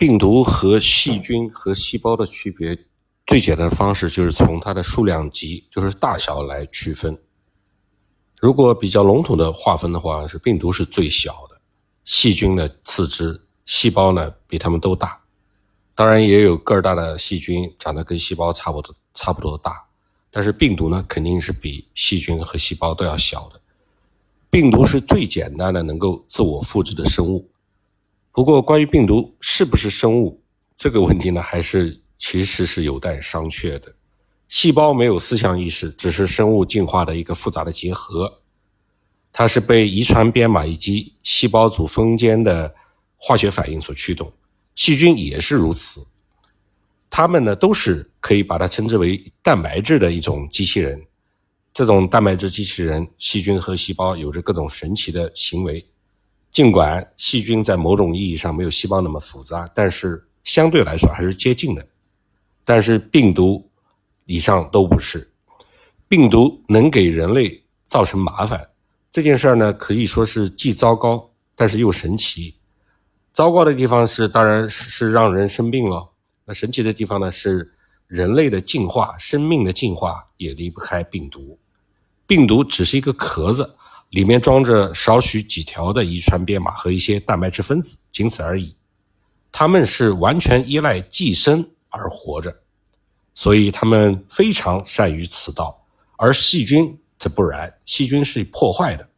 [0.00, 2.74] 病毒和细菌和细胞的区别，
[3.26, 7.18] 最简单的方式就是从它的数量级，就是大小来区分。
[8.40, 11.60] 如果比较笼统的划分的话，是病毒是最小的，
[12.06, 15.20] 细菌呢次之，细胞呢比它们都大。
[15.94, 19.84] 当然也有个儿大的细菌，长得跟细胞差不多差不多大，
[20.30, 23.60] 但是病毒呢肯定是比细菌和细胞都要小的。
[24.48, 27.50] 病毒是最简单的能够自我复制的生物。
[28.40, 30.42] 不过，关于病毒是不是生物
[30.74, 33.94] 这个问题呢，还是其实是有待商榷的。
[34.48, 38.40] 细胞没有思想意识，只是生物进化的一个复杂的结合。
[39.30, 42.74] 它是被遗传编码以及细胞组分间的
[43.14, 44.32] 化学反应所驱动。
[44.74, 46.06] 细菌也是如此。
[47.10, 50.98] 它们呢，都是可以把它称之为蛋白质的一种机器人。
[51.74, 55.86] 这种蛋白质机器人，细菌和细胞有着各种神奇的行为。
[56.52, 61.86] 尽管细菌在某种意义上没有细胞那么复杂，但是相对来说还是接近的。
[62.64, 63.70] 但是病毒
[64.24, 65.30] 以上都不是。
[66.08, 68.68] 病毒能给人类造成麻烦，
[69.12, 72.56] 这件事儿呢可以说是既糟糕，但是又神奇。
[73.32, 76.10] 糟糕的地方是，当然是让人生病了。
[76.44, 77.72] 那神奇的地方呢是，
[78.08, 81.56] 人类的进化、生命的进化也离不开病毒。
[82.26, 83.76] 病毒只是一个壳子。
[84.10, 88.74] 里面装着少许几条的遗传编码和一些蛋白质分子，仅此而已。
[89.52, 92.54] 它们是完全依赖寄生而活着，
[93.34, 95.84] 所以它们非常善于此道。
[96.16, 99.08] 而细菌则不然，细菌是破坏的。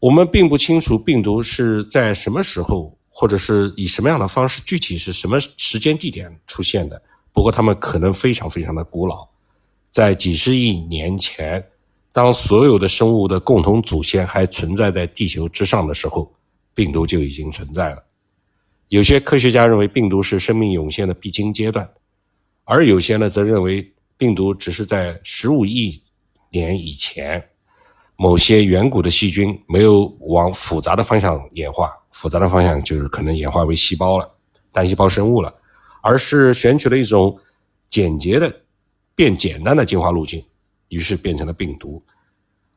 [0.00, 7.00] 我们并不清楚病毒是在什么时候，或者是以什么样的方式，具体是什么时间地点出现的。
[7.32, 9.28] 不过，它们可能非常非常的古老，
[9.90, 11.64] 在几十亿年前。
[12.12, 16.34] 当所有的生物的共同祖先还存在在地球之上的时候，
[16.74, 18.04] 病毒就已经存在了。
[18.88, 21.88] 有些科学家认为病毒是生命涌现的必经阶段，
[22.64, 26.02] 而有些呢则认为病毒只是在十五亿
[26.50, 27.48] 年以前，
[28.16, 34.28] 某些远古的细菌没有往复杂的方向演化，复杂的方向就是可能演化为细胞了，
[34.72, 35.54] 单细胞生物了，
[36.02, 37.38] 而是选取了一种
[37.88, 38.52] 简洁的、
[39.14, 40.44] 变简单的进化路径。
[40.90, 42.04] 于是变成了病毒。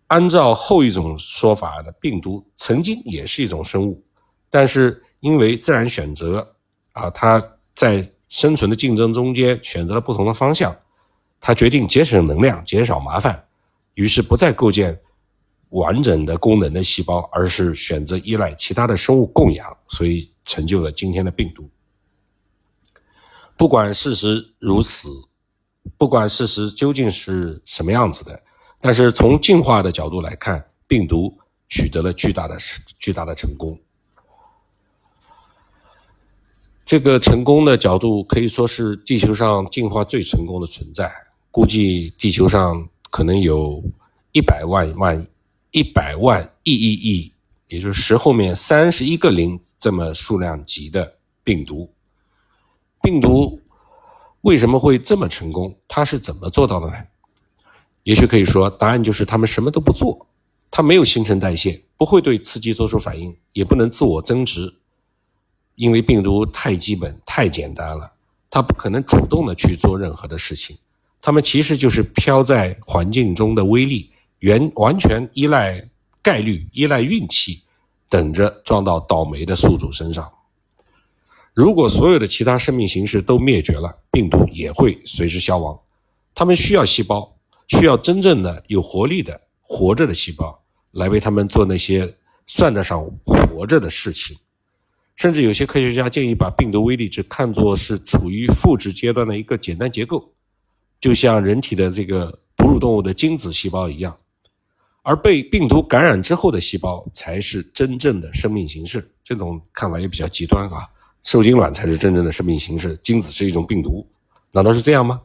[0.08, 4.04] 按照后一种说法呢，病毒曾经也是一种生物，
[4.50, 6.56] 但是因为自然选择
[6.92, 7.44] 啊，它
[7.74, 10.76] 在生存的竞争中间选择了不同的方向，
[11.42, 13.44] 它决定节省能量、减少麻烦，
[13.96, 15.00] 于是不再构建
[15.70, 21.68] 完整的功能的细胞，而是选择依赖其他的生物供养，所以成就了今天的病毒。
[23.58, 25.10] 不管事实如此。
[25.98, 28.42] 不管事实究竟是什么样子的，
[28.80, 31.38] 但是从进化的角度来看，病毒
[31.70, 32.58] 取得了巨大的
[33.00, 33.80] 巨大的成功。
[36.86, 41.12] 这个成功的角度可以说是地球上进化最成功的存在。
[41.52, 43.84] 估计地球上可能有
[44.32, 45.28] 一百万万
[45.72, 47.34] 一百万亿亿亿，
[47.68, 51.94] 也就是十后面三十一个零这么数量级的病毒。
[53.02, 53.60] 病毒。
[54.44, 55.78] 为什么会这么成功？
[55.88, 56.94] 他是怎么做到的呢？
[58.04, 60.28] 也许可以说，答案就是他们什么都不做。
[60.70, 64.74] 它没有新陈代谢，不会对刺激做出反应，也不能自我增殖，
[65.76, 68.12] 因为病毒太基本、太简单了，
[68.50, 70.78] 它不可能主动的去做任何的事情。
[71.22, 75.90] 他们其实就是飘在环境中的微粒，原完全依赖
[76.22, 77.62] 概率、依赖运气，
[78.10, 80.30] 等着撞到倒霉的宿主身上。
[81.54, 85.80] 如果所有的其他生命形式都灭绝了，病毒也会随之消亡。
[86.34, 87.32] 它们需要细胞，
[87.68, 90.60] 需要真正的有活力的活着的细胞
[90.92, 92.12] 来为他们做那些
[92.48, 94.36] 算得上活着的事情。
[95.16, 100.34] 甚至有些科学家建议把病毒微粒只看作是处于复制阶段的一个简单结构，
[101.00, 104.18] 就像人体的这个哺乳动物的精子细胞一样。
[105.04, 109.08] 而被病毒感染之后的细胞才是真正的生命形式。
[109.22, 110.90] 这种看法也比较极端啊。
[111.24, 114.06] 受精卵才是真正的生命形式，精子是一种病毒，
[114.52, 115.22] 难道是这样吗？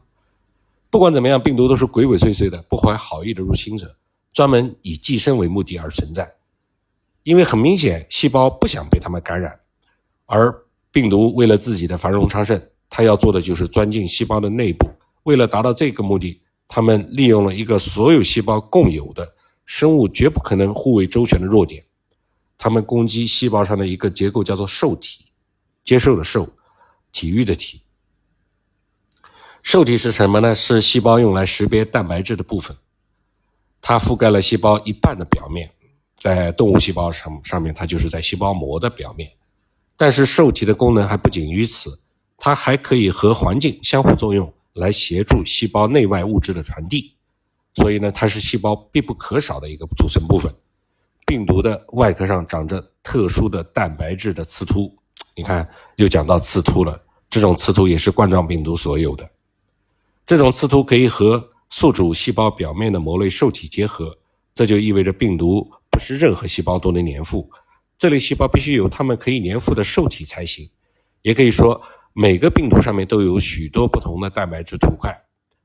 [0.90, 3.94] 不管怎么样，病毒都是鬼鬼祟祟的、不怀好意的入侵者，
[4.32, 6.32] 专门以寄生为目的而存在。
[7.24, 9.58] 因为很明显，细胞不想被它们感染，
[10.24, 10.54] 而
[10.90, 12.58] 病毒为了自己的繁荣昌盛，
[12.88, 14.88] 它要做的就是钻进细胞的内部。
[15.24, 19.30] 为了达到这个目的，他们利用了一个所有细胞共有的、
[19.66, 21.84] 生物绝不可能互为周全的弱点，
[22.56, 25.26] 他们攻击细胞上的一个结构，叫做受体。
[25.88, 26.46] 接受的受，
[27.12, 27.80] 体育的体。
[29.62, 30.54] 受体是什么呢？
[30.54, 32.76] 是细胞用来识别蛋白质的部分，
[33.80, 35.70] 它覆盖了细胞一半的表面。
[36.18, 39.32] 在动物细胞上上面，它就是在细胞膜的表面。
[39.96, 41.98] 但是受体的功能还不仅于此，
[42.36, 47.16] 它还可以和环境相互作用，来协助细胞内外物质的传递。
[47.76, 50.54] 所以呢，它是细胞必不可少的一个组成部分。
[51.24, 54.94] 病毒的外壳上长着特殊的蛋白质的刺突，
[55.34, 57.00] 你看又讲到刺突了。
[57.28, 59.30] 这种刺突也是冠状病毒所有的。
[60.24, 64.16] 这种刺突可以和宿主细胞表面的膜类受体结合，
[64.54, 67.50] 这就意味着病毒不是任何细胞都能粘附。
[67.98, 70.68] 这类细胞必须有它们可以粘附的受体才行。
[71.22, 71.80] 也可以说，
[72.12, 75.14] 每个病毒上面都有许多不同的蛋白质图块，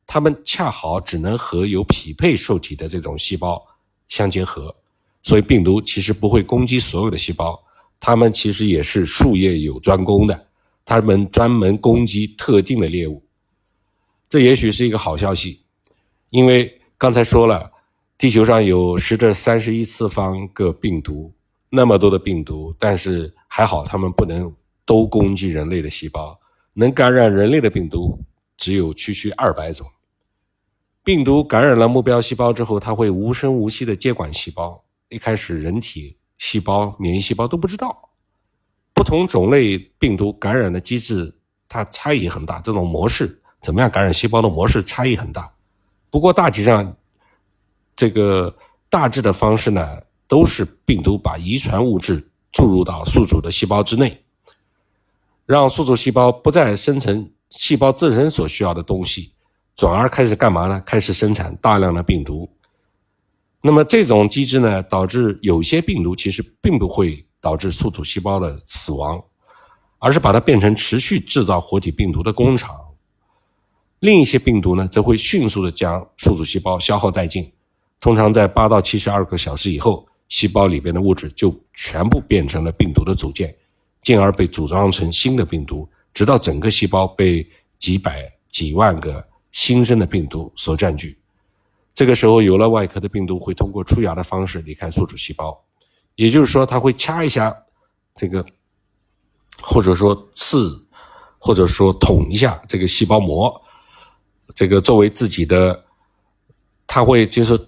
[0.05, 3.63] 它们恰好只能和有匹配受体的这种细胞
[4.09, 4.75] 相结合。
[5.21, 7.57] 所以病毒其实不会攻击所有的细胞，
[8.05, 10.47] 它们其实也是术业有专攻的，
[10.83, 13.23] 它们专门攻击特定的猎物。
[14.27, 15.61] 这也许是一个好消息，
[16.29, 17.71] 因为刚才说了，
[18.17, 21.33] 地球上有十的三十一次方个病毒，
[21.69, 24.53] 那么多的病毒，但是还好它们不能
[24.83, 26.37] 都攻击人类的细胞，
[26.73, 28.19] 能感染人类的病毒
[28.57, 29.87] 只有区区二百种。
[31.05, 34.83] 病毒感染了目标细胞之后，它会无声无息地接管细胞。
[35.07, 38.09] 一开始，人体细胞、免疫细胞都不知道，
[38.93, 41.33] 不同种类病毒感染的机制
[41.67, 45.51] 它差异很大，这种模式怎么样感染细胞的模式差异很大。
[46.09, 46.95] 不过大体上，
[47.95, 48.55] 这个
[48.89, 54.23] 大致的方式呢，都是病毒把遗传物质注入到宿主的细胞之内，
[55.45, 59.33] 让宿主细胞不再生成细胞自身所需要的东西，
[59.75, 60.81] 转而开始干嘛呢？
[60.85, 62.47] 开始生产大量的病毒。
[63.65, 69.23] 那么这种机制呢，导致有些病毒其实并不会导致宿主细胞的死亡，
[69.99, 72.75] 而是把它变成持续制造活体病毒的工厂。
[73.99, 77.49] 另一些病毒呢，则会迅速的将宿主细胞消耗殆尽，
[78.01, 83.55] 通常在八到七十二个小时以后，细胞里边的物质就全部变成了病毒的组件，
[84.01, 87.49] 进而被组装成新的病毒，直到整个细胞被
[87.79, 91.17] 几百几万个新生的病毒所占据。
[91.93, 95.63] 这个时候，有了外壳的病毒会通过出芽的方式离开宿主细胞，
[96.15, 97.55] 也就是说，它会掐一下
[98.15, 98.43] 这个，
[99.61, 100.83] 或者说刺，
[101.37, 103.61] 或者说捅一下这个细胞膜，
[104.55, 105.85] 这个作为自己的，
[106.87, 107.59] 它会就是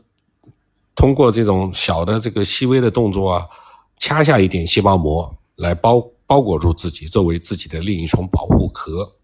[0.96, 3.48] 通过这种小的这个细微的动作啊，
[4.00, 9.16] 掐下一点细胞膜来包包裹住自己，作为自己的另一重保护壳。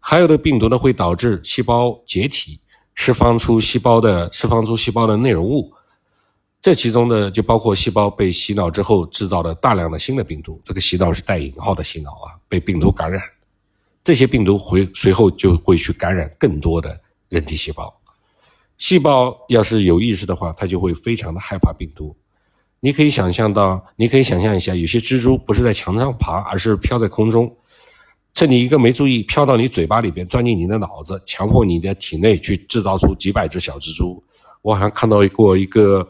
[0.00, 2.58] 还有的病毒呢，会导致细胞解体。
[2.94, 5.72] 释放出细胞的释放出细胞的内容物，
[6.60, 10.60] 这其中呢就包括细胞被洗脑之后制造的大量的新的病毒。
[10.64, 13.22] 这个洗脑是带引号的洗脑啊，被病毒感染，
[14.02, 17.94] 这些病毒回随后就会去感染更多的人体细胞。
[18.76, 22.16] 细胞要是有意识的话，它就会非常的害怕病毒。
[22.80, 27.54] 你可以想象到，你可以想象一下，有些蜘蛛不是在墙上爬，而是飘在空中。
[28.40, 34.24] 趁你一个没注意，飘到你嘴巴里边，钻进你的脑子，强迫你的体内去制造出几百只小蜘蛛。
[34.62, 36.08] 我好像看到过一个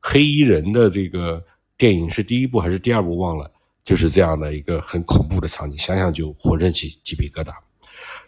[0.00, 1.40] 黑衣人的这个
[1.78, 3.48] 电影，是第一部还是第二部忘了，
[3.84, 7.52] 就是这样的一个很恐怖的场景，想想就浑身起鸡皮疙瘩。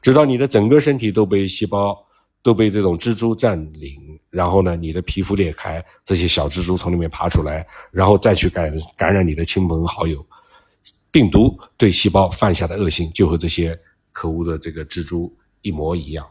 [0.00, 1.98] 直到你的整个身体都被细胞
[2.44, 10.24] 都被这种蜘蛛占领，然后呢，你的皮肤裂开，这些小蜘蛛从里面爬出来，然后再去感感染你的亲朋好友。
[11.12, 13.78] 病毒对细胞犯下的恶行，就和这些
[14.10, 16.26] 可恶的这个蜘蛛一模一样。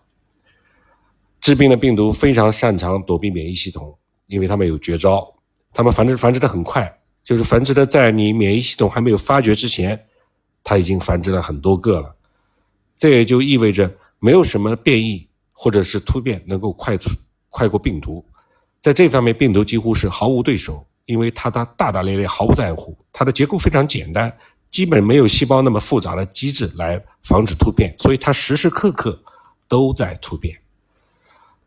[1.39, 5.33] 致病的病毒非常擅长躲避免疫系统，因为它们有绝招，
[5.71, 6.91] 它们繁殖繁殖的很快，
[7.23, 10.07] 就是繁殖的在你免疫系统还没有发觉之前，
[10.63, 12.15] 它已经繁殖了很多个了。
[12.97, 17.09] 这也就意味着没有什么变异或者是突变能够快速
[17.49, 18.25] 快过病毒，
[18.79, 24.35] 在这方面病毒几乎是毫无对手，因为它的大大咧咧毫不在乎，它的结构非常简单。
[24.71, 29.21] 基本没有细胞那么复杂的机制来防止突变，所以它时时刻刻
[29.67, 30.57] 都在突变。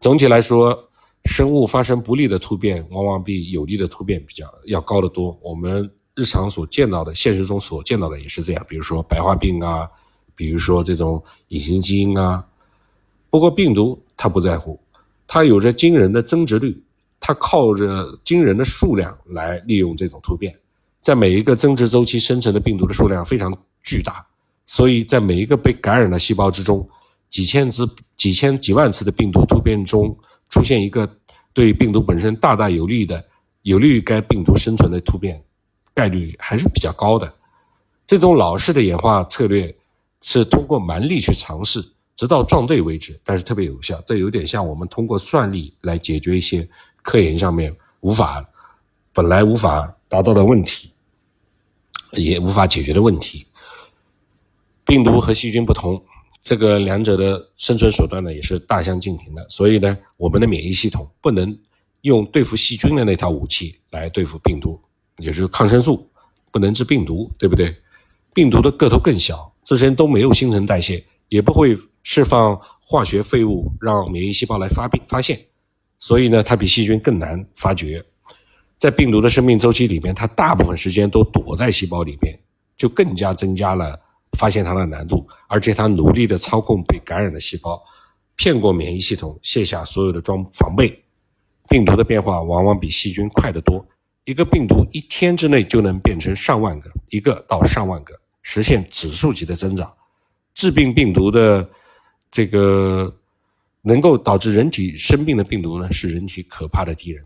[0.01, 0.89] 总体来说，
[1.27, 5.39] 生物发生不利的突变，往往比有利的突变比较要高得多。
[5.43, 8.67] 我们日常所见到的，现实中所见到的也是这样。
[8.69, 9.89] 比如说白化病啊，
[10.35, 12.45] 比如说这种隐形基因啊。
[13.31, 14.81] 不过病毒它不在乎，
[15.27, 16.83] 它有着惊人的增殖率，
[17.21, 20.57] 它靠着惊人的数量来利用这种突变。
[21.05, 24.25] 在每一个增殖周期生成的病毒的数量非常巨大，
[24.65, 26.89] 所以在每一个被感染的细胞之中，
[27.29, 30.17] 几千次、几千、几万次的病毒突变中
[30.49, 31.07] 出现一个
[31.53, 33.23] 对病毒本身大大有利的、
[33.61, 35.45] 有利于该病毒生存的突变，
[35.93, 37.31] 概率还是比较高的。
[38.07, 39.77] 这种老式的演化策略
[40.23, 41.85] 是通过蛮力去尝试，
[42.17, 44.03] 直到撞对为止，但是特别有效。
[44.07, 46.67] 这有点像我们通过算力来解决一些
[47.03, 48.43] 科研上面无法、
[49.13, 50.93] 本来无法达到的问题。
[52.17, 53.47] 也无法解决的问题，
[54.85, 56.03] 病毒和细菌不同，
[56.43, 59.47] 这个两者的生存手段呢也是大相径庭的。
[59.49, 61.57] 所以呢，我们的免疫系统不能
[62.03, 64.81] 用对付细菌的那套武器来对付病毒，
[65.19, 66.09] 也就是抗生素
[66.53, 67.75] 不能治病毒，对不对？
[68.35, 75.41] 病毒的个头更小，自身都没有新陈代谢，也不会释放化学废物让免疫细胞来发病发现，
[75.99, 78.05] 所以呢，它比细菌更难发觉。
[78.85, 82.39] 在病毒的生命周期里面，它大部分时间都躲在细胞里面，
[82.77, 83.99] 就更加增加了
[84.37, 85.27] 发现它的难度。
[85.49, 87.83] 而且它努力的操控被感染的细胞，
[88.37, 91.03] 骗过免疫系统，卸下所有的装防备。
[91.71, 93.83] 病毒的变化往往比细菌快得多，
[94.27, 98.15] 一个病毒一天之内就能变成上万个，一个到上万个。
[98.43, 99.91] 实现指数级的增长，
[100.53, 101.67] 致病病毒的
[102.31, 103.11] 这个
[103.81, 107.25] 能够导致人体生病的病毒呢，是人体可怕的敌人，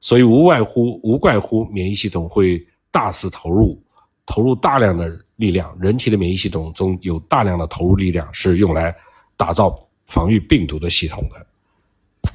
[0.00, 3.80] 所以无外乎无怪乎免疫系统会大肆投入，
[4.24, 8.94] 投入大量的力量，人体的免疫系统中有大量的投入力量是用来
[9.36, 12.32] 打造防御病毒的系统的。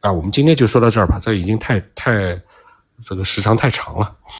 [0.00, 2.40] 啊，我们今天就说到这儿吧，这已经太太
[3.02, 4.16] 这个时长太长了。